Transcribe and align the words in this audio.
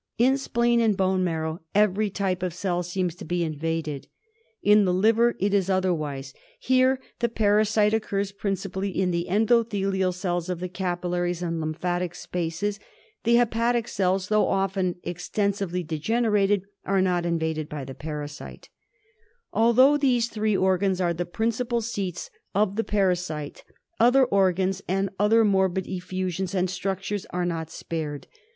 In 0.17 0.33
spleen 0.35 0.81
and 0.81 0.97
bone 0.97 1.23
marrow 1.23 1.59
every 1.75 2.09
type 2.09 2.41
of 2.41 2.55
cell 2.55 2.81
seems 2.81 3.13
to 3.13 3.25
he\ 3.29 3.43
invaded. 3.43 4.07
In 4.63 4.83
the 4.83 4.93
liver 4.95 5.35
it 5.39 5.53
is 5.53 5.69
otherwise; 5.69 6.33
here 6.59 6.99
the 7.19 7.29
parasite( 7.29 7.93
occurs 7.93 8.31
principally 8.31 8.89
in 8.89 9.11
the 9.11 9.27
endothelial 9.29 10.11
cells 10.11 10.49
of 10.49 10.59
the 10.59 10.69
capillaries;' 10.69 11.43
and 11.43 11.59
lymphatic 11.61 12.15
spaces; 12.15 12.79
the 13.25 13.35
hepatic 13.35 13.87
cells, 13.87 14.29
though 14.29 14.45
often^ 14.45 14.95
extensively 15.03 15.83
degenerated, 15.83 16.63
are 16.83 16.99
not 16.99 17.23
invaded 17.23 17.69
by 17.69 17.85
the 17.85 17.93
parasite, 17.93 18.69
i 19.53 19.59
Although 19.59 19.97
these 19.97 20.29
three 20.29 20.57
organs 20.57 20.99
are 20.99 21.13
the 21.13 21.27
principal 21.27 21.79
seats) 21.79 22.31
of 22.55 22.75
the 22.75 22.83
parasite, 22.83 23.63
other 23.99 24.25
organs, 24.25 24.81
and 24.87 25.11
even 25.23 25.45
morbid 25.45 25.85
effusions 25.85 26.55
[and 26.55 26.71
structures 26.71 27.27
are 27.29 27.45
not 27.45 27.69
spared. 27.69 28.25